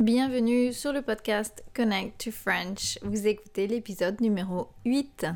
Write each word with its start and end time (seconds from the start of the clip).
Bienvenue 0.00 0.72
sur 0.72 0.94
le 0.94 1.02
podcast 1.02 1.62
Connect 1.74 2.24
to 2.24 2.30
French. 2.30 2.98
Vous 3.02 3.26
écoutez 3.26 3.66
l'épisode 3.66 4.18
numéro 4.22 4.68
8. 4.86 5.26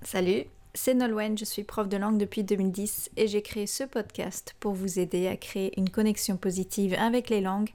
Salut, 0.00 0.44
c'est 0.72 0.94
Nolwenn, 0.94 1.36
je 1.36 1.44
suis 1.44 1.64
prof 1.64 1.86
de 1.86 1.98
langue 1.98 2.16
depuis 2.16 2.42
2010 2.42 3.10
et 3.18 3.28
j'ai 3.28 3.42
créé 3.42 3.66
ce 3.66 3.84
podcast 3.84 4.56
pour 4.58 4.72
vous 4.72 4.98
aider 4.98 5.26
à 5.26 5.36
créer 5.36 5.78
une 5.78 5.90
connexion 5.90 6.38
positive 6.38 6.96
avec 6.98 7.28
les 7.28 7.42
langues 7.42 7.68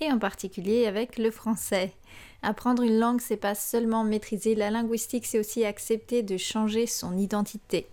et 0.00 0.10
en 0.10 0.18
particulier 0.18 0.88
avec 0.88 1.16
le 1.16 1.30
français. 1.30 1.92
Apprendre 2.42 2.82
une 2.82 2.98
langue, 2.98 3.20
c'est 3.20 3.36
pas 3.36 3.54
seulement 3.54 4.02
maîtriser 4.02 4.56
la 4.56 4.72
linguistique, 4.72 5.26
c'est 5.26 5.38
aussi 5.38 5.64
accepter 5.64 6.24
de 6.24 6.36
changer 6.36 6.88
son 6.88 7.16
identité. 7.16 7.86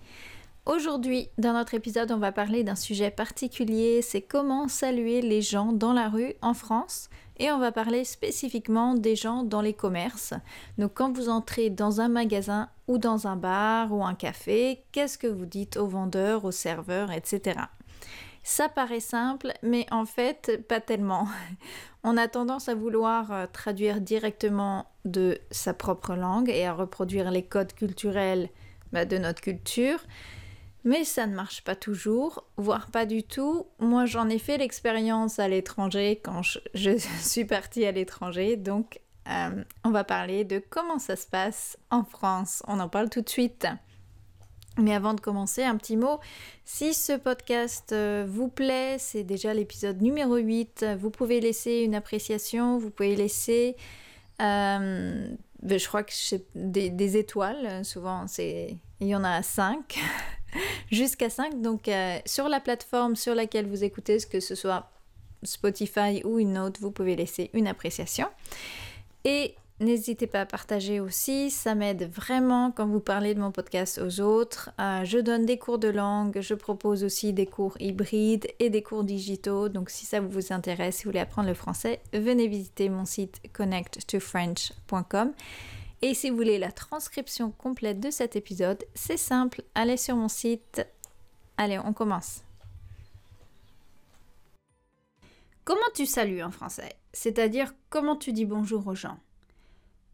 Aujourd'hui, 0.67 1.29
dans 1.39 1.53
notre 1.53 1.73
épisode, 1.73 2.11
on 2.11 2.19
va 2.19 2.31
parler 2.31 2.63
d'un 2.63 2.75
sujet 2.75 3.09
particulier, 3.09 4.03
c'est 4.03 4.21
comment 4.21 4.67
saluer 4.67 5.23
les 5.23 5.41
gens 5.41 5.73
dans 5.73 5.91
la 5.91 6.07
rue 6.07 6.35
en 6.43 6.53
France 6.53 7.09
et 7.37 7.51
on 7.51 7.57
va 7.57 7.71
parler 7.71 8.05
spécifiquement 8.05 8.93
des 8.93 9.15
gens 9.15 9.43
dans 9.43 9.61
les 9.61 9.73
commerces. 9.73 10.35
Donc 10.77 10.91
quand 10.93 11.11
vous 11.17 11.29
entrez 11.29 11.71
dans 11.71 11.99
un 11.99 12.09
magasin 12.09 12.69
ou 12.87 12.99
dans 12.99 13.25
un 13.25 13.37
bar 13.37 13.91
ou 13.91 14.05
un 14.05 14.13
café, 14.13 14.83
qu'est-ce 14.91 15.17
que 15.17 15.25
vous 15.25 15.47
dites 15.47 15.77
aux 15.77 15.87
vendeurs, 15.87 16.45
aux 16.45 16.51
serveurs, 16.51 17.11
etc. 17.11 17.61
Ça 18.43 18.69
paraît 18.69 18.99
simple, 18.99 19.53
mais 19.63 19.87
en 19.89 20.05
fait, 20.05 20.61
pas 20.67 20.79
tellement. 20.79 21.27
On 22.03 22.17
a 22.17 22.27
tendance 22.27 22.69
à 22.69 22.75
vouloir 22.75 23.31
euh, 23.31 23.45
traduire 23.51 23.99
directement 23.99 24.85
de 25.05 25.39
sa 25.49 25.73
propre 25.73 26.13
langue 26.13 26.49
et 26.49 26.67
à 26.67 26.73
reproduire 26.73 27.31
les 27.31 27.43
codes 27.43 27.73
culturels 27.73 28.49
bah, 28.91 29.05
de 29.05 29.17
notre 29.17 29.41
culture. 29.41 29.99
Mais 30.83 31.03
ça 31.03 31.27
ne 31.27 31.35
marche 31.35 31.63
pas 31.63 31.75
toujours, 31.75 32.43
voire 32.57 32.89
pas 32.89 33.05
du 33.05 33.23
tout. 33.23 33.67
Moi, 33.79 34.05
j'en 34.05 34.29
ai 34.29 34.39
fait 34.39 34.57
l'expérience 34.57 35.37
à 35.37 35.47
l'étranger 35.47 36.19
quand 36.23 36.41
je, 36.73 36.97
suis 37.19 37.45
partie 37.45 37.85
à 37.85 37.91
l'étranger. 37.91 38.57
Donc, 38.57 38.99
euh, 39.27 39.63
on 39.83 39.91
va 39.91 40.03
parler 40.03 40.43
de 40.43 40.61
comment 40.69 40.97
ça 40.97 41.15
se 41.15 41.27
passe 41.27 41.77
en 41.91 42.03
France. 42.03 42.63
On 42.67 42.79
en 42.79 42.89
parle 42.89 43.09
tout 43.09 43.21
de 43.21 43.29
suite. 43.29 43.67
Mais 44.77 44.95
avant 44.95 45.13
de 45.13 45.21
commencer, 45.21 45.63
un 45.63 45.75
petit 45.75 45.97
mot. 45.97 46.19
Si 46.65 46.93
ce 46.93 47.13
podcast 47.13 47.91
euh, 47.91 48.25
vous 48.27 48.47
plaît, 48.47 48.95
c'est 48.97 49.23
déjà 49.23 49.53
l'épisode 49.53 50.01
numéro 50.01 50.37
8. 50.37 50.85
Vous 50.97 51.11
pouvez 51.11 51.41
laisser 51.41 51.81
une 51.81 51.93
appréciation, 51.93 52.77
vous 52.79 52.89
pouvez 52.89 53.15
laisser... 53.15 53.75
Euh, 54.41 55.27
ben, 55.61 55.77
je 55.77 55.87
crois 55.87 56.01
que 56.01 56.13
des, 56.55 56.89
des 56.89 57.17
étoiles, 57.17 57.85
souvent 57.85 58.25
il 58.39 59.07
y 59.07 59.15
en 59.15 59.23
a 59.23 59.43
5. 59.43 59.99
jusqu'à 60.91 61.29
5. 61.29 61.61
Donc 61.61 61.87
euh, 61.87 62.17
sur 62.25 62.49
la 62.49 62.59
plateforme 62.59 63.15
sur 63.15 63.35
laquelle 63.35 63.67
vous 63.67 63.83
écoutez, 63.83 64.17
que 64.29 64.39
ce 64.39 64.55
soit 64.55 64.89
Spotify 65.43 66.21
ou 66.23 66.39
une 66.39 66.57
autre, 66.57 66.79
vous 66.81 66.91
pouvez 66.91 67.15
laisser 67.15 67.49
une 67.53 67.67
appréciation. 67.67 68.27
Et 69.23 69.55
n'hésitez 69.79 70.27
pas 70.27 70.41
à 70.41 70.45
partager 70.45 70.99
aussi, 70.99 71.49
ça 71.49 71.75
m'aide 71.75 72.09
vraiment 72.11 72.71
quand 72.71 72.87
vous 72.87 72.99
parlez 72.99 73.33
de 73.33 73.39
mon 73.39 73.51
podcast 73.51 73.99
aux 73.99 74.21
autres. 74.21 74.71
Euh, 74.79 75.03
je 75.03 75.17
donne 75.17 75.45
des 75.45 75.57
cours 75.57 75.79
de 75.79 75.89
langue, 75.89 76.39
je 76.39 76.53
propose 76.53 77.03
aussi 77.03 77.33
des 77.33 77.45
cours 77.45 77.75
hybrides 77.79 78.47
et 78.59 78.69
des 78.69 78.83
cours 78.83 79.03
digitaux. 79.03 79.69
Donc 79.69 79.89
si 79.89 80.05
ça 80.05 80.19
vous 80.19 80.53
intéresse, 80.53 80.97
si 80.97 81.03
vous 81.03 81.09
voulez 81.09 81.19
apprendre 81.19 81.47
le 81.47 81.55
français, 81.55 81.99
venez 82.13 82.47
visiter 82.47 82.89
mon 82.89 83.05
site 83.05 83.41
connecttofrench.com. 83.53 85.33
Et 86.03 86.15
si 86.15 86.29
vous 86.29 86.35
voulez 86.35 86.57
la 86.57 86.71
transcription 86.71 87.51
complète 87.51 87.99
de 87.99 88.09
cet 88.09 88.35
épisode, 88.35 88.83
c'est 88.95 89.17
simple, 89.17 89.63
allez 89.75 89.97
sur 89.97 90.15
mon 90.15 90.29
site. 90.29 90.85
Allez, 91.57 91.77
on 91.77 91.93
commence. 91.93 92.43
Comment 95.63 95.79
tu 95.93 96.07
salues 96.07 96.41
en 96.41 96.49
français? 96.49 96.93
C'est-à-dire 97.13 97.75
comment 97.91 98.15
tu 98.15 98.33
dis 98.33 98.45
bonjour 98.45 98.87
aux 98.87 98.95
gens? 98.95 99.19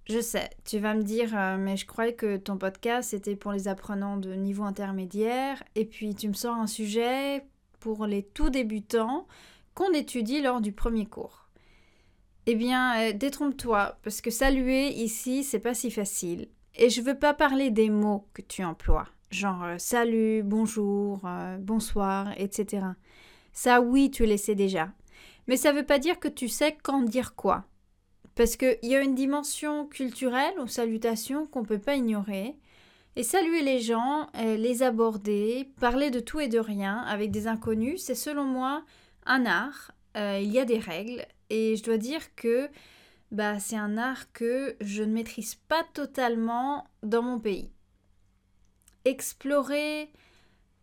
Je 0.10 0.20
sais, 0.20 0.50
tu 0.66 0.80
vas 0.80 0.94
me 0.94 1.04
dire, 1.04 1.38
euh, 1.38 1.58
mais 1.58 1.78
je 1.78 1.86
croyais 1.86 2.16
que 2.16 2.38
ton 2.38 2.58
podcast 2.58 3.14
était 3.14 3.36
pour 3.36 3.54
les 3.54 3.70
apprenants 3.70 4.18
de 4.18 4.34
niveau 4.34 4.64
intermédiaire, 4.64 5.64
et 5.76 5.86
puis 5.86 6.16
tu 6.16 6.28
me 6.28 6.34
sors 6.34 6.56
un 6.56 6.68
sujet 6.68 7.46
pour 7.80 8.06
les 8.06 8.24
tout 8.24 8.50
débutants 8.50 9.28
qu'on 9.74 9.92
étudie 9.94 10.42
lors 10.42 10.60
du 10.60 10.72
premier 10.74 11.06
cours. 11.06 11.47
Eh 12.50 12.56
bien, 12.56 12.98
euh, 13.02 13.12
détrompe-toi, 13.12 13.98
parce 14.04 14.22
que 14.22 14.30
saluer 14.32 14.88
ici, 14.88 15.44
c'est 15.44 15.60
pas 15.60 15.74
si 15.74 15.92
facile. 15.92 16.48
Et 16.78 16.90
je 16.90 17.02
veux 17.02 17.20
pas 17.20 17.34
parler 17.34 17.72
des 17.72 17.90
mots 17.90 18.26
que 18.34 18.42
tu 18.42 18.64
emploies, 18.64 19.06
genre 19.32 19.66
euh, 19.66 19.76
salut, 19.78 20.44
bonjour, 20.44 21.20
euh, 21.26 21.58
bonsoir, 21.60 22.32
etc. 22.38 22.86
Ça, 23.52 23.82
oui, 23.82 24.12
tu 24.12 24.26
le 24.26 24.38
sais 24.38 24.56
déjà. 24.56 24.94
Mais 25.50 25.58
ça 25.58 25.74
veut 25.74 25.86
pas 25.86 26.00
dire 26.00 26.22
que 26.22 26.30
tu 26.30 26.48
sais 26.48 26.78
quand 26.82 27.02
dire 27.02 27.36
quoi. 27.36 27.66
Parce 28.34 28.56
qu'il 28.56 28.78
y 28.84 28.96
a 28.96 29.02
une 29.02 29.16
dimension 29.16 29.86
culturelle 29.86 30.58
aux 30.58 30.68
salutations 30.68 31.48
qu'on 31.48 31.64
peut 31.64 31.80
pas 31.80 31.98
ignorer. 31.98 32.56
Et 33.18 33.24
saluer 33.24 33.62
les 33.62 33.82
gens, 33.82 34.28
les 34.36 34.84
aborder, 34.84 35.70
parler 35.82 36.12
de 36.12 36.22
tout 36.22 36.40
et 36.40 36.48
de 36.48 36.60
rien 36.60 37.00
avec 37.00 37.32
des 37.32 37.48
inconnus, 37.48 38.04
c'est 38.04 38.16
selon 38.16 38.44
moi 38.46 38.84
un 39.26 39.46
art. 39.48 39.92
il 40.16 40.52
y 40.52 40.60
a 40.60 40.66
des 40.66 40.78
règles 40.78 41.26
et 41.50 41.76
je 41.76 41.84
dois 41.84 41.98
dire 41.98 42.36
que 42.36 42.70
bah, 43.32 43.60
c'est 43.60 43.76
un 43.76 43.98
art 43.98 44.32
que 44.32 44.76
je 44.80 45.04
ne 45.04 45.14
maîtrise 45.14 45.56
pas 45.56 45.84
totalement 45.94 46.86
dans 47.04 47.22
mon 47.22 47.40
pays. 47.40 47.72
Explorer 49.06 50.10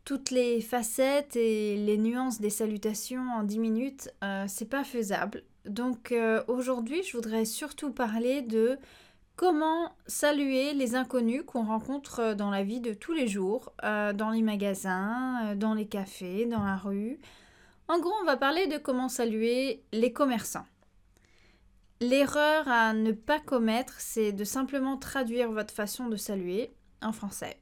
toutes 0.04 0.30
les 0.30 0.60
facettes 0.60 1.36
et 1.36 1.76
les 1.76 1.96
nuances 1.96 2.40
des 2.40 2.50
salutations 2.50 3.24
en 3.34 3.42
10 3.42 3.58
minutes, 3.58 4.10
euh, 4.22 4.44
c'est 4.46 4.68
pas 4.68 4.84
faisable. 4.84 5.44
Donc 5.64 6.12
euh, 6.12 6.42
aujourd'hui, 6.46 7.02
je 7.02 7.16
voudrais 7.16 7.46
surtout 7.46 7.90
parler 7.90 8.42
de 8.42 8.78
comment 9.36 9.92
saluer 10.06 10.74
les 10.74 10.94
inconnus 10.94 11.42
qu'on 11.46 11.64
rencontre 11.64 12.34
dans 12.34 12.50
la 12.50 12.62
vie 12.62 12.80
de 12.80 12.92
tous 12.92 13.14
les 13.14 13.26
jours, 13.26 13.72
euh, 13.82 14.12
dans 14.12 14.30
les 14.30 14.42
magasins, 14.42 15.54
dans 15.56 15.72
les 15.72 15.86
cafés, 15.86 16.44
dans 16.44 16.62
la 16.64 16.76
rue, 16.76 17.18
en 17.88 17.98
gros, 17.98 18.14
on 18.22 18.24
va 18.24 18.36
parler 18.36 18.66
de 18.66 18.78
comment 18.78 19.08
saluer 19.08 19.82
les 19.92 20.12
commerçants. 20.12 20.66
L'erreur 22.00 22.68
à 22.68 22.92
ne 22.92 23.12
pas 23.12 23.40
commettre, 23.40 23.94
c'est 23.98 24.32
de 24.32 24.44
simplement 24.44 24.96
traduire 24.96 25.50
votre 25.52 25.72
façon 25.72 26.08
de 26.08 26.16
saluer 26.16 26.74
en 27.02 27.12
français. 27.12 27.58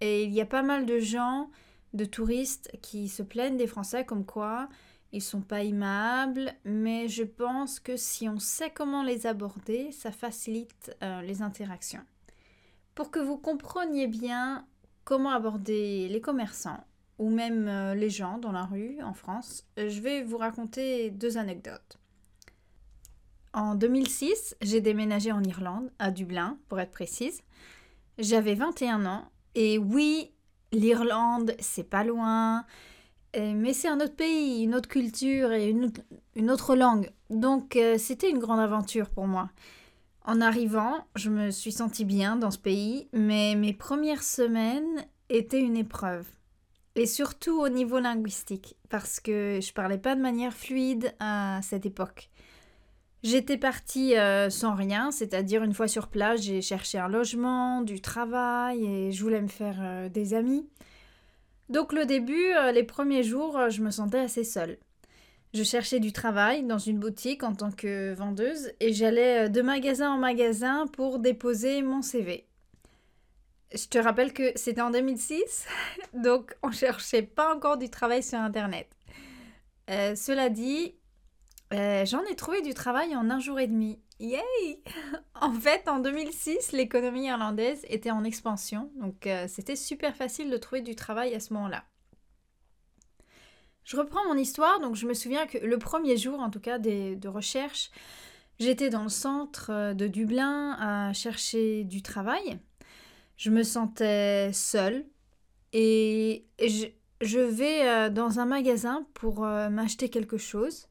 Et 0.00 0.24
il 0.24 0.32
y 0.32 0.40
a 0.40 0.46
pas 0.46 0.62
mal 0.62 0.86
de 0.86 0.98
gens, 0.98 1.50
de 1.92 2.04
touristes, 2.04 2.70
qui 2.82 3.08
se 3.08 3.22
plaignent 3.22 3.56
des 3.56 3.66
Français 3.66 4.04
comme 4.04 4.24
quoi 4.24 4.68
ils 5.12 5.22
sont 5.22 5.40
pas 5.40 5.62
aimables, 5.62 6.52
mais 6.64 7.08
je 7.08 7.22
pense 7.22 7.80
que 7.80 7.96
si 7.96 8.28
on 8.28 8.38
sait 8.38 8.70
comment 8.70 9.02
les 9.02 9.26
aborder, 9.26 9.92
ça 9.92 10.10
facilite 10.10 10.94
euh, 11.02 11.22
les 11.22 11.42
interactions. 11.42 12.04
Pour 12.94 13.10
que 13.10 13.18
vous 13.18 13.38
compreniez 13.38 14.08
bien 14.08 14.66
comment 15.04 15.30
aborder 15.30 16.08
les 16.08 16.20
commerçants, 16.20 16.84
ou 17.18 17.30
même 17.30 17.68
euh, 17.68 17.94
les 17.94 18.10
gens 18.10 18.38
dans 18.38 18.52
la 18.52 18.64
rue 18.64 19.02
en 19.02 19.14
France, 19.14 19.64
euh, 19.78 19.88
je 19.88 20.00
vais 20.00 20.22
vous 20.22 20.38
raconter 20.38 21.10
deux 21.10 21.38
anecdotes. 21.38 21.98
En 23.52 23.74
2006, 23.74 24.56
j'ai 24.60 24.80
déménagé 24.80 25.32
en 25.32 25.42
Irlande, 25.42 25.90
à 25.98 26.10
Dublin 26.10 26.58
pour 26.68 26.78
être 26.78 26.90
précise. 26.90 27.40
J'avais 28.18 28.54
21 28.54 29.06
ans 29.06 29.30
et 29.54 29.78
oui, 29.78 30.30
l'Irlande, 30.72 31.54
c'est 31.58 31.88
pas 31.88 32.04
loin, 32.04 32.66
mais 33.36 33.72
c'est 33.72 33.88
un 33.88 34.00
autre 34.00 34.14
pays, 34.14 34.62
une 34.62 34.74
autre 34.74 34.88
culture 34.88 35.52
et 35.52 35.68
une, 35.68 36.50
autre 36.50 36.76
langue. 36.76 37.10
Donc 37.30 37.76
euh, 37.76 37.98
c'était 37.98 38.30
une 38.30 38.38
grande 38.38 38.60
aventure 38.60 39.10
pour 39.10 39.26
moi. 39.26 39.50
En 40.24 40.40
arrivant, 40.40 41.06
je 41.14 41.30
me 41.30 41.50
suis 41.50 41.72
sentie 41.72 42.04
bien 42.04 42.36
dans 42.36 42.50
ce 42.50 42.58
pays, 42.58 43.08
mais 43.12 43.54
mes 43.54 43.72
premières 43.72 44.22
semaines 44.22 45.06
étaient 45.28 45.60
une 45.60 45.76
épreuve 45.76 46.26
et 46.96 47.06
surtout 47.06 47.60
au 47.60 47.68
niveau 47.68 48.00
linguistique, 48.00 48.74
parce 48.88 49.20
que 49.20 49.60
je 49.62 49.72
parlais 49.72 49.98
pas 49.98 50.16
de 50.16 50.20
manière 50.22 50.54
fluide 50.54 51.14
à 51.20 51.60
cette 51.62 51.84
époque. 51.84 52.30
J'étais 53.22 53.58
partie 53.58 54.16
euh, 54.16 54.48
sans 54.50 54.74
rien, 54.74 55.10
c'est-à-dire 55.10 55.62
une 55.62 55.74
fois 55.74 55.88
sur 55.88 56.08
place, 56.08 56.42
j'ai 56.42 56.62
cherché 56.62 56.98
un 56.98 57.08
logement, 57.08 57.82
du 57.82 58.00
travail 58.00 58.84
et 58.84 59.12
je 59.12 59.22
voulais 59.22 59.42
me 59.42 59.48
faire 59.48 59.76
euh, 59.80 60.08
des 60.08 60.32
amis. 60.32 60.66
Donc 61.68 61.92
le 61.92 62.06
début, 62.06 62.52
euh, 62.54 62.72
les 62.72 62.84
premiers 62.84 63.22
jours, 63.22 63.68
je 63.68 63.82
me 63.82 63.90
sentais 63.90 64.20
assez 64.20 64.44
seule. 64.44 64.78
Je 65.52 65.62
cherchais 65.64 66.00
du 66.00 66.12
travail 66.12 66.62
dans 66.64 66.78
une 66.78 66.98
boutique 66.98 67.42
en 67.42 67.54
tant 67.54 67.72
que 67.72 68.14
vendeuse 68.14 68.72
et 68.80 68.92
j'allais 68.92 69.50
de 69.50 69.60
magasin 69.60 70.12
en 70.12 70.18
magasin 70.18 70.86
pour 70.86 71.18
déposer 71.18 71.82
mon 71.82 72.02
CV. 72.02 72.46
Je 73.74 73.86
te 73.88 73.98
rappelle 73.98 74.32
que 74.32 74.52
c'était 74.54 74.80
en 74.80 74.90
2006, 74.90 75.66
donc 76.14 76.56
on 76.62 76.70
cherchait 76.70 77.22
pas 77.22 77.54
encore 77.54 77.78
du 77.78 77.90
travail 77.90 78.22
sur 78.22 78.38
Internet. 78.38 78.88
Euh, 79.90 80.14
cela 80.14 80.48
dit, 80.48 80.94
euh, 81.72 82.04
j'en 82.06 82.22
ai 82.24 82.36
trouvé 82.36 82.62
du 82.62 82.74
travail 82.74 83.16
en 83.16 83.28
un 83.30 83.40
jour 83.40 83.58
et 83.58 83.66
demi. 83.66 84.00
Yay 84.18 84.40
En 85.40 85.52
fait, 85.52 85.88
en 85.88 85.98
2006, 85.98 86.72
l'économie 86.72 87.26
irlandaise 87.26 87.84
était 87.88 88.10
en 88.10 88.24
expansion, 88.24 88.90
donc 88.96 89.26
euh, 89.26 89.46
c'était 89.48 89.76
super 89.76 90.16
facile 90.16 90.50
de 90.50 90.56
trouver 90.56 90.80
du 90.80 90.94
travail 90.94 91.34
à 91.34 91.40
ce 91.40 91.52
moment-là. 91.54 91.84
Je 93.84 93.96
reprends 93.96 94.24
mon 94.26 94.36
histoire, 94.36 94.80
donc 94.80 94.96
je 94.96 95.06
me 95.06 95.14
souviens 95.14 95.46
que 95.46 95.58
le 95.58 95.78
premier 95.78 96.16
jour, 96.16 96.40
en 96.40 96.50
tout 96.50 96.58
cas, 96.60 96.78
de 96.78 97.28
recherche, 97.28 97.90
J'étais 98.58 98.88
dans 98.88 99.02
le 99.02 99.10
centre 99.10 99.92
de 99.92 100.06
Dublin 100.06 100.76
à 100.80 101.12
chercher 101.12 101.84
du 101.84 102.00
travail. 102.00 102.58
Je 103.36 103.50
me 103.50 103.62
sentais 103.62 104.50
seule 104.52 105.04
et 105.72 106.46
je, 106.58 107.38
vais 107.38 107.86
euh, 107.86 108.08
dans 108.08 108.40
un 108.40 108.46
magasin 108.46 109.06
pour 109.14 109.44
euh, 109.44 109.68
m'acheter 109.68 110.08
quelque 110.08 110.38
chose. 110.38 110.88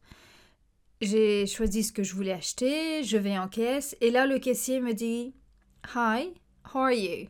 J'ai 1.01 1.47
choisi 1.47 1.83
ce 1.83 1.92
que 1.92 2.03
je 2.03 2.13
voulais 2.13 2.31
acheter, 2.31 3.03
je 3.03 3.18
vais 3.18 3.38
en 3.38 3.47
caisse 3.47 3.97
et 4.00 4.12
là 4.12 4.27
le 4.27 4.39
caissier 4.39 4.80
me 4.80 4.94
dit 4.94 5.33
Hi, 5.95 6.33
how 6.74 6.80
are 6.80 6.92
you? 6.92 7.27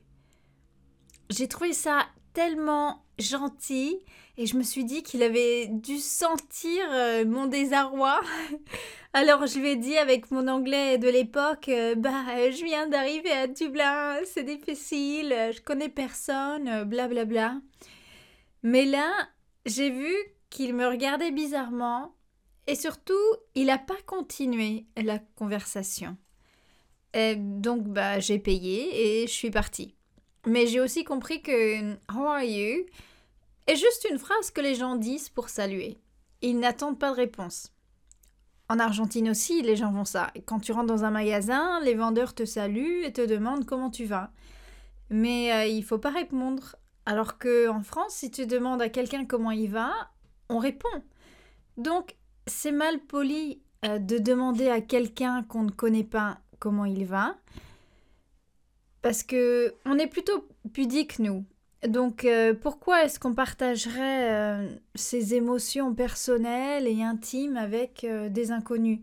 J'ai 1.30 1.48
trouvé 1.48 1.74
ça 1.74 2.06
tellement 2.34 3.05
gentil 3.20 4.00
et 4.38 4.46
je 4.46 4.58
me 4.58 4.64
suis 4.64 4.84
dit 4.84 5.04
qu'il 5.04 5.24
avait 5.24 5.68
dû 5.68 5.98
sentir 5.98 6.84
euh, 6.92 7.26
mon 7.26 7.46
désarroi. 7.46 8.20
Alors 9.14 9.48
je 9.48 9.60
lui 9.60 9.70
ai 9.70 9.76
dit 9.76 9.98
avec 9.98 10.32
mon 10.32 10.48
anglais 10.48 10.98
de 10.98 11.08
l'époque, 11.08 11.70
euh, 11.70 11.96
bah 11.96 12.52
je 12.52 12.66
viens 12.66 12.88
d'arriver 12.88 13.32
à 13.32 13.48
Dublin, 13.48 14.18
c'est 14.26 14.44
difficile, 14.44 15.34
je 15.56 15.62
connais 15.62 15.90
personne, 15.90 16.84
blablabla. 16.84 17.26
Bla 17.26 17.26
bla. 17.26 17.62
Mais 18.64 18.86
là, 18.86 19.12
j'ai 19.66 19.92
vu 19.92 20.14
qu'il 20.50 20.74
me 20.74 20.88
regardait 20.88 21.32
bizarrement 21.32 22.16
et 22.68 22.76
surtout, 22.76 23.14
il 23.54 23.68
n'a 23.68 23.78
pas 23.78 24.02
continué 24.06 24.88
la 24.98 25.20
conversation. 25.20 26.18
Et 27.14 27.36
donc 27.36 27.84
bah 27.84 28.20
j'ai 28.20 28.40
payé 28.40 29.22
et 29.22 29.28
je 29.28 29.32
suis 29.32 29.52
partie. 29.52 29.95
Mais 30.46 30.68
j'ai 30.68 30.80
aussi 30.80 31.04
compris 31.04 31.42
que 31.42 31.94
How 32.14 32.28
are 32.28 32.44
you 32.44 32.86
est 33.68 33.76
juste 33.76 34.08
une 34.10 34.20
phrase 34.20 34.52
que 34.52 34.62
les 34.62 34.76
gens 34.76 34.96
disent 34.96 35.30
pour 35.30 35.50
saluer. 35.50 35.98
Ils 36.42 36.60
n'attendent 36.60 37.00
pas 37.00 37.12
de 37.12 37.16
réponse. 37.16 37.72
En 38.70 38.80
Argentine 38.80 39.30
aussi, 39.30 39.62
les 39.62 39.76
gens 39.76 39.92
font 39.92 40.06
ça. 40.06 40.32
Quand 40.46 40.60
tu 40.60 40.72
rentres 40.72 40.88
dans 40.88 41.04
un 41.04 41.12
magasin, 41.12 41.80
les 41.82 41.94
vendeurs 41.94 42.34
te 42.34 42.46
saluent 42.46 43.04
et 43.04 43.14
te 43.14 43.26
demandent 43.26 43.66
comment 43.66 43.92
tu 43.92 44.06
vas. 44.06 44.32
Mais 45.10 45.54
euh, 45.54 45.66
il 45.66 45.84
faut 45.84 46.00
pas 46.00 46.10
répondre. 46.10 46.76
Alors 47.06 47.38
que 47.38 47.68
en 47.70 47.82
France, 47.82 48.14
si 48.14 48.32
tu 48.32 48.48
demandes 48.48 48.82
à 48.82 48.90
quelqu'un 48.90 49.26
comment 49.26 49.52
il 49.52 49.70
va, 49.70 49.92
on 50.50 50.58
répond. 50.58 51.04
Donc, 51.78 52.16
c'est 52.48 52.72
mal 52.72 53.00
poli 53.00 53.62
euh, 53.86 54.00
de 54.00 54.18
demander 54.18 54.70
à 54.70 54.82
quelqu'un 54.82 55.44
qu'on 55.44 55.64
ne 55.64 55.72
connaît 55.72 56.04
pas 56.04 56.40
comment 56.60 56.86
il 56.86 57.06
va. 57.06 57.36
Parce 59.06 59.22
que 59.22 59.76
on 59.86 60.00
est 60.00 60.08
plutôt 60.08 60.48
pudique, 60.74 61.20
nous. 61.20 61.46
Donc 61.88 62.26
euh, 62.26 62.56
pourquoi 62.56 63.04
est-ce 63.04 63.20
qu'on 63.20 63.36
partagerait 63.36 64.34
euh, 64.34 64.68
ses 64.96 65.36
émotions 65.36 65.94
personnelles 65.94 66.88
et 66.88 67.04
intimes 67.04 67.56
avec 67.56 68.04
euh, 68.04 68.30
des 68.30 68.52
inconnus? 68.52 69.02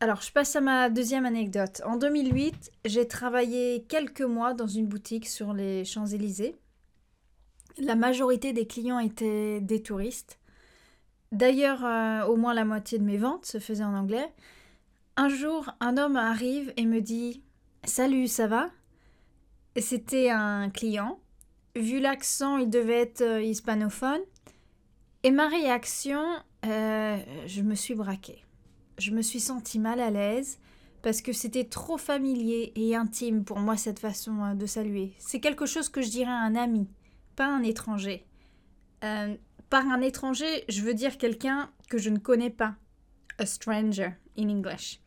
Alors 0.00 0.20
je 0.20 0.30
passe 0.32 0.54
à 0.54 0.60
ma 0.60 0.90
deuxième 0.90 1.24
anecdote. 1.24 1.80
En 1.86 1.96
2008, 1.96 2.72
j'ai 2.84 3.08
travaillé 3.08 3.86
quelques 3.88 4.20
mois 4.20 4.52
dans 4.52 4.66
une 4.66 4.86
boutique 4.86 5.28
sur 5.28 5.54
les 5.54 5.86
Champs-Élysées. 5.86 6.56
La 7.78 7.94
majorité 7.94 8.52
des 8.52 8.66
clients 8.66 8.98
étaient 8.98 9.62
des 9.62 9.80
touristes. 9.80 10.38
D'ailleurs, 11.32 12.28
au 12.28 12.36
moins 12.36 12.52
la 12.52 12.66
moitié 12.66 12.98
de 12.98 13.04
mes 13.04 13.16
ventes 13.16 13.46
se 13.46 13.58
faisaient 13.60 13.82
en 13.82 13.96
anglais. 13.96 14.30
Un 15.16 15.30
jour, 15.30 15.70
un 15.80 15.96
homme 15.96 16.16
arrive 16.16 16.74
et 16.76 16.84
me 16.84 17.00
dit 17.00 17.40
Salut, 17.86 18.26
ça 18.26 18.48
va? 18.48 18.70
C'était 19.76 20.28
un 20.30 20.70
client. 20.70 21.20
Vu 21.76 22.00
l'accent, 22.00 22.58
il 22.58 22.68
devait 22.68 23.00
être 23.00 23.20
euh, 23.20 23.40
hispanophone. 23.40 24.20
Et 25.22 25.30
ma 25.30 25.48
réaction, 25.48 26.20
euh, 26.64 27.16
je 27.46 27.62
me 27.62 27.76
suis 27.76 27.94
braquée. 27.94 28.44
Je 28.98 29.12
me 29.12 29.22
suis 29.22 29.38
sentie 29.38 29.78
mal 29.78 30.00
à 30.00 30.10
l'aise 30.10 30.58
parce 31.02 31.22
que 31.22 31.32
c'était 31.32 31.64
trop 31.64 31.96
familier 31.96 32.72
et 32.74 32.96
intime 32.96 33.44
pour 33.44 33.60
moi 33.60 33.76
cette 33.76 34.00
façon 34.00 34.42
euh, 34.42 34.54
de 34.54 34.66
saluer. 34.66 35.12
C'est 35.18 35.40
quelque 35.40 35.66
chose 35.66 35.88
que 35.88 36.02
je 36.02 36.10
dirais 36.10 36.30
à 36.30 36.42
un 36.42 36.56
ami, 36.56 36.88
pas 37.36 37.46
un 37.46 37.62
étranger. 37.62 38.26
par 39.70 39.86
un 39.86 40.00
étranger, 40.00 40.64
je 40.68 40.82
veux 40.82 40.94
dire 40.94 41.18
quelqu'un 41.18 41.70
que 41.88 41.98
je 41.98 42.10
ne 42.10 42.18
connais 42.18 42.50
pas. 42.50 42.74
A 43.38 43.46
stranger 43.46 44.10
in 44.36 44.48
English. 44.48 45.00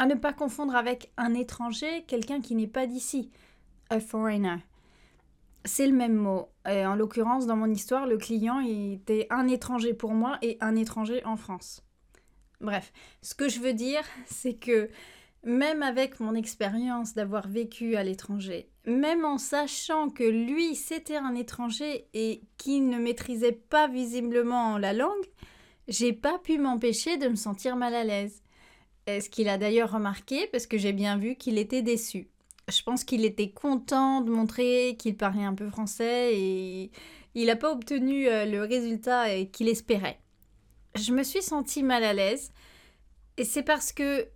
À 0.00 0.06
ne 0.06 0.14
pas 0.14 0.32
confondre 0.32 0.74
avec 0.76 1.12
un 1.18 1.34
étranger, 1.34 2.04
quelqu'un 2.06 2.40
qui 2.40 2.54
n'est 2.54 2.66
pas 2.66 2.86
d'ici. 2.86 3.30
A 3.90 4.00
foreigner. 4.00 4.56
C'est 5.66 5.86
le 5.86 5.92
même 5.92 6.14
mot. 6.14 6.48
Et 6.66 6.86
en 6.86 6.94
l'occurrence, 6.94 7.46
dans 7.46 7.56
mon 7.56 7.70
histoire, 7.70 8.06
le 8.06 8.16
client 8.16 8.60
était 8.60 9.26
un 9.28 9.46
étranger 9.46 9.92
pour 9.92 10.12
moi 10.12 10.38
et 10.40 10.56
un 10.62 10.74
étranger 10.74 11.22
en 11.26 11.36
France. 11.36 11.84
Bref, 12.62 12.94
ce 13.20 13.34
que 13.34 13.50
je 13.50 13.60
veux 13.60 13.74
dire, 13.74 14.00
c'est 14.24 14.54
que 14.54 14.88
même 15.44 15.82
avec 15.82 16.18
mon 16.18 16.34
expérience 16.34 17.12
d'avoir 17.12 17.46
vécu 17.46 17.96
à 17.96 18.02
l'étranger, 18.02 18.70
même 18.86 19.26
en 19.26 19.36
sachant 19.36 20.08
que 20.08 20.24
lui 20.24 20.76
c'était 20.76 21.16
un 21.16 21.34
étranger 21.34 22.08
et 22.14 22.40
qui 22.56 22.80
ne 22.80 22.98
maîtrisait 22.98 23.52
pas 23.52 23.86
visiblement 23.86 24.78
la 24.78 24.94
langue, 24.94 25.26
j'ai 25.88 26.14
pas 26.14 26.38
pu 26.38 26.56
m'empêcher 26.56 27.18
de 27.18 27.28
me 27.28 27.36
sentir 27.36 27.76
mal 27.76 27.94
à 27.94 28.04
l'aise. 28.04 28.42
Ce 29.08 29.28
qu'il 29.28 29.48
a 29.48 29.58
d'ailleurs 29.58 29.90
remarqué 29.90 30.46
parce 30.52 30.66
que 30.66 30.78
j'ai 30.78 30.92
bien 30.92 31.16
vu 31.16 31.34
qu'il 31.34 31.58
était 31.58 31.82
déçu. 31.82 32.28
Je 32.68 32.82
pense 32.82 33.04
qu'il 33.04 33.24
était 33.24 33.50
content 33.50 34.20
de 34.20 34.30
montrer 34.30 34.96
qu'il 34.98 35.16
parlait 35.16 35.44
un 35.44 35.54
peu 35.54 35.68
français 35.68 36.38
et 36.38 36.90
il 37.34 37.46
n'a 37.46 37.56
pas 37.56 37.72
obtenu 37.72 38.28
euh, 38.28 38.44
le 38.44 38.62
résultat 38.62 39.28
euh, 39.28 39.44
qu'il 39.44 39.68
espérait. 39.68 40.20
Je 40.96 41.12
me 41.12 41.22
suis 41.22 41.42
sentie 41.42 41.82
mal 41.82 42.04
à 42.04 42.12
l'aise 42.12 42.52
et 43.36 43.44
c'est 43.44 43.62
parce 43.62 43.92
que 43.92 44.28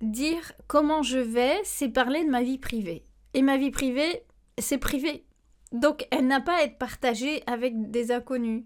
dire 0.00 0.52
comment 0.66 1.02
je 1.02 1.18
vais, 1.18 1.58
c'est 1.64 1.88
parler 1.88 2.24
de 2.24 2.30
ma 2.30 2.42
vie 2.42 2.58
privée. 2.58 3.04
Et 3.34 3.42
ma 3.42 3.56
vie 3.56 3.70
privée, 3.70 4.22
c'est 4.58 4.78
privé. 4.78 5.24
Donc 5.72 6.06
elle 6.10 6.26
n'a 6.26 6.40
pas 6.40 6.58
à 6.58 6.62
être 6.62 6.78
partagée 6.78 7.42
avec 7.46 7.90
des 7.90 8.12
inconnus. 8.12 8.64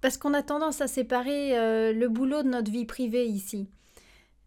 Parce 0.00 0.18
qu'on 0.18 0.34
a 0.34 0.42
tendance 0.42 0.80
à 0.80 0.88
séparer 0.88 1.58
euh, 1.58 1.92
le 1.92 2.08
boulot 2.08 2.42
de 2.42 2.48
notre 2.48 2.70
vie 2.70 2.84
privée 2.84 3.26
ici. 3.26 3.68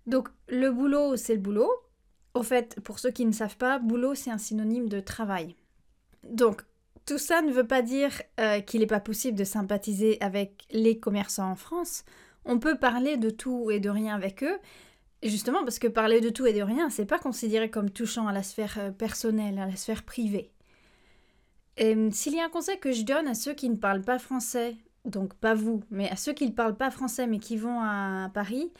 Donc 0.07 0.29
le 0.47 0.71
boulot, 0.71 1.15
c'est 1.15 1.35
le 1.35 1.41
boulot. 1.41 1.71
Au 2.33 2.43
fait, 2.43 2.79
pour 2.81 2.99
ceux 2.99 3.11
qui 3.11 3.25
ne 3.25 3.31
savent 3.31 3.57
pas, 3.57 3.79
boulot, 3.79 4.15
c'est 4.15 4.31
un 4.31 4.37
synonyme 4.37 4.89
de 4.89 4.99
travail. 4.99 5.55
Donc 6.23 6.63
tout 7.05 7.17
ça 7.17 7.41
ne 7.41 7.51
veut 7.51 7.67
pas 7.67 7.81
dire 7.81 8.11
euh, 8.39 8.59
qu'il 8.61 8.81
n'est 8.81 8.87
pas 8.87 8.99
possible 8.99 9.37
de 9.37 9.43
sympathiser 9.43 10.17
avec 10.21 10.65
les 10.71 10.99
commerçants 10.99 11.51
en 11.51 11.55
France. 11.55 12.03
On 12.45 12.59
peut 12.59 12.77
parler 12.77 13.17
de 13.17 13.29
tout 13.29 13.71
et 13.71 13.79
de 13.79 13.89
rien 13.89 14.15
avec 14.15 14.43
eux. 14.43 14.59
Justement 15.23 15.63
parce 15.63 15.79
que 15.79 15.87
parler 15.87 16.21
de 16.21 16.29
tout 16.29 16.45
et 16.45 16.53
de 16.53 16.61
rien, 16.61 16.89
c'est 16.89 17.05
pas 17.05 17.19
considéré 17.19 17.69
comme 17.69 17.89
touchant 17.89 18.27
à 18.27 18.31
la 18.31 18.43
sphère 18.43 18.77
euh, 18.77 18.91
personnelle, 18.91 19.59
à 19.59 19.65
la 19.65 19.75
sphère 19.75 20.03
privée. 20.03 20.51
S'il 22.11 22.35
y 22.35 22.39
a 22.41 22.45
un 22.45 22.49
conseil 22.49 22.77
que 22.77 22.91
je 22.91 23.03
donne 23.03 23.27
à 23.27 23.33
ceux 23.33 23.53
qui 23.53 23.69
ne 23.69 23.77
parlent 23.77 24.01
pas 24.01 24.19
français, 24.19 24.75
donc 25.05 25.33
pas 25.33 25.53
vous, 25.53 25.81
mais 25.89 26.09
à 26.09 26.17
ceux 26.17 26.33
qui 26.33 26.45
ne 26.45 26.51
parlent 26.51 26.75
pas 26.75 26.91
français 26.91 27.25
mais 27.25 27.39
qui 27.39 27.55
vont 27.55 27.79
à 27.79 28.29
Paris, 28.33 28.71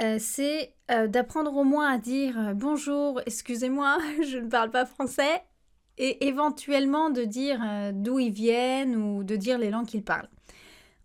euh, 0.00 0.16
c'est 0.18 0.74
euh, 0.90 1.06
d'apprendre 1.06 1.54
au 1.54 1.64
moins 1.64 1.92
à 1.92 1.98
dire 1.98 2.38
euh, 2.38 2.54
bonjour, 2.54 3.20
excusez-moi, 3.26 3.98
je 4.26 4.38
ne 4.38 4.48
parle 4.48 4.70
pas 4.70 4.86
français, 4.86 5.42
et 5.98 6.26
éventuellement 6.26 7.10
de 7.10 7.24
dire 7.24 7.60
d'où 7.92 8.18
ils 8.18 8.32
viennent 8.32 8.96
ou 8.96 9.24
de 9.24 9.36
dire 9.36 9.58
les 9.58 9.70
langues 9.70 9.86
qu'ils 9.86 10.02
parlent. 10.02 10.28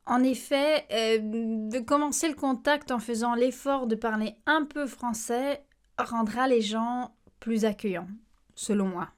En 0.05 0.23
effet, 0.23 0.87
de 1.19 1.79
commencer 1.79 2.29
le 2.29 2.35
contact 2.35 2.91
en 2.91 2.99
faisant 2.99 3.35
l'effort 3.35 3.85
de 3.85 3.95
parler 3.95 4.35
un 4.45 4.63
peu 4.63 4.87
français 4.87 5.61
rendra 5.97 6.47
les 6.47 6.61
gens 6.61 7.13
plus 7.41 7.65
accueillants, 7.65 8.07
selon 8.55 8.87
moi. 8.87 9.09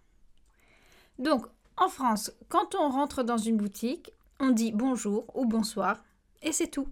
Donc, 1.19 1.45
en 1.77 1.87
France, 1.87 2.31
quand 2.49 2.73
on 2.73 2.89
rentre 2.89 3.21
dans 3.21 3.37
une 3.37 3.57
boutique, 3.57 4.11
on 4.39 4.49
dit 4.49 4.71
bonjour 4.71 5.27
ou 5.35 5.45
bonsoir, 5.45 6.03
et 6.41 6.51
c'est 6.51 6.71
tout. 6.71 6.87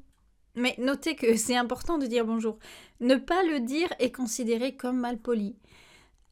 Mais 0.58 0.76
notez 0.78 1.16
que 1.16 1.36
c'est 1.38 1.56
important 1.56 1.98
de 1.98 2.06
dire 2.06 2.26
bonjour. 2.26 2.58
Ne 3.00 3.16
pas 3.16 3.44
le 3.44 3.60
dire 3.60 3.90
est 4.00 4.12
considéré 4.12 4.76
comme 4.76 5.00
mal 5.00 5.18
poli. 5.18 5.56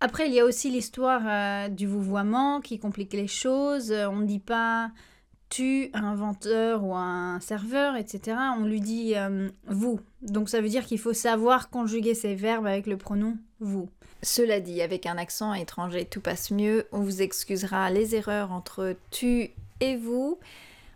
Après, 0.02 0.28
il 0.28 0.34
y 0.34 0.40
a 0.40 0.46
aussi 0.46 0.70
l'histoire 0.70 1.22
euh, 1.26 1.70
du 1.70 1.88
vouvoiement 1.88 2.60
qui 2.60 2.80
complique 2.80 3.14
les 3.14 3.28
choses. 3.28 3.92
On 3.92 4.18
ne 4.18 4.26
dit 4.26 4.40
pas 4.40 4.92
tu 5.50 5.90
un 5.94 6.16
vendeur 6.16 6.84
ou 6.84 6.96
un 6.96 7.40
serveur, 7.40 7.96
etc. 7.96 8.38
On 8.58 8.66
lui 8.66 8.82
dit 8.82 9.14
euh, 9.16 9.50
vous. 9.68 10.00
Donc 10.22 10.50
ça 10.50 10.60
veut 10.60 10.70
dire 10.70 10.86
qu'il 10.86 11.00
faut 11.00 11.14
savoir 11.14 11.70
conjuguer 11.70 12.14
ces 12.14 12.36
verbes 12.36 12.66
avec 12.66 12.88
le 12.88 12.98
pronom 12.98 13.38
vous. 13.60 13.90
Cela 14.22 14.60
dit, 14.60 14.82
avec 14.82 15.06
un 15.06 15.18
accent 15.18 15.54
étranger, 15.54 16.06
tout 16.06 16.22
passe 16.22 16.50
mieux. 16.52 16.88
On 16.92 17.02
vous 17.02 17.22
excusera 17.22 17.90
les 17.92 18.16
erreurs 18.16 18.52
entre 18.52 18.96
tu 19.12 19.52
et 19.82 19.96
vous. 19.96 20.40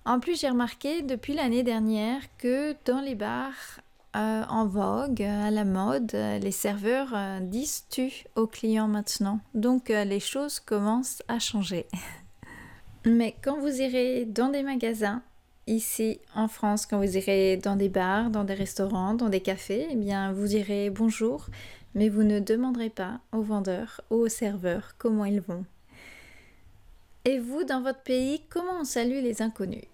En 0.09 0.19
plus, 0.19 0.41
j'ai 0.41 0.49
remarqué 0.49 1.03
depuis 1.03 1.35
l'année 1.35 1.61
dernière 1.61 2.19
que 2.39 2.75
dans 2.85 2.99
les 2.99 3.13
bars 3.13 3.79
euh, 4.15 4.41
en 4.49 4.65
vogue, 4.65 5.21
à 5.21 5.51
la 5.51 5.65
mode, 5.65 6.13
les 6.13 6.49
serveurs 6.49 7.13
euh, 7.13 7.39
disent 7.41 7.85
tu 7.91 8.23
aux 8.35 8.47
clients 8.47 8.87
maintenant. 8.87 9.39
Donc 9.53 9.91
euh, 9.91 10.05
les 10.05 10.19
choses 10.19 10.59
commencent 10.59 11.21
à 11.27 11.37
changer. 11.37 11.85
Mais 13.05 13.35
quand 13.43 13.59
vous 13.59 13.81
irez 13.83 14.25
dans 14.25 14.49
des 14.49 14.63
magasins, 14.63 15.21
ici 15.67 16.19
en 16.33 16.47
France, 16.47 16.87
quand 16.87 16.97
vous 16.97 17.15
irez 17.15 17.57
dans 17.57 17.75
des 17.75 17.89
bars, 17.89 18.31
dans 18.31 18.45
des 18.45 18.55
restaurants, 18.55 19.13
dans 19.13 19.29
des 19.29 19.41
cafés, 19.41 19.89
eh 19.91 19.95
bien 19.95 20.33
vous 20.33 20.47
direz 20.47 20.89
bonjour, 20.89 21.45
mais 21.93 22.09
vous 22.09 22.23
ne 22.23 22.39
demanderez 22.39 22.89
pas 22.89 23.19
aux 23.31 23.43
vendeurs 23.43 24.01
ou 24.09 24.15
aux 24.15 24.27
serveurs 24.27 24.95
comment 24.97 25.25
ils 25.25 25.41
vont. 25.41 25.65
Et 27.25 27.37
vous, 27.37 27.63
dans 27.63 27.83
votre 27.83 28.01
pays, 28.01 28.41
comment 28.49 28.79
on 28.79 28.85
salue 28.85 29.21
les 29.21 29.43
inconnus? 29.43 29.85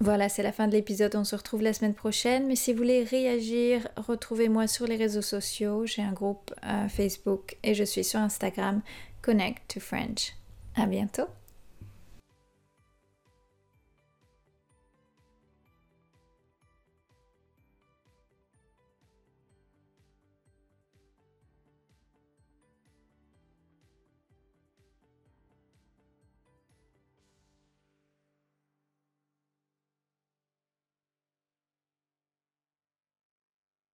Voilà, 0.00 0.28
c'est 0.28 0.42
la 0.42 0.52
fin 0.52 0.66
de 0.66 0.72
l'épisode. 0.72 1.14
On 1.14 1.24
se 1.24 1.36
retrouve 1.36 1.62
la 1.62 1.72
semaine 1.72 1.94
prochaine. 1.94 2.46
Mais 2.46 2.56
si 2.56 2.72
vous 2.72 2.78
voulez 2.78 3.04
réagir, 3.04 3.86
retrouvez-moi 3.96 4.66
sur 4.66 4.86
les 4.86 4.96
réseaux 4.96 5.22
sociaux. 5.22 5.86
J'ai 5.86 6.02
un 6.02 6.12
groupe 6.12 6.52
euh, 6.64 6.88
Facebook 6.88 7.56
et 7.62 7.74
je 7.74 7.84
suis 7.84 8.04
sur 8.04 8.20
Instagram 8.20 8.82
Connect 9.20 9.74
to 9.74 9.80
French. 9.80 10.32
À 10.74 10.86
bientôt. 10.86 11.26